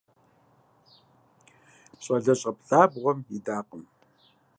[2.03, 3.83] Щӏалэщӏэ плӏабгъуэм идакъым.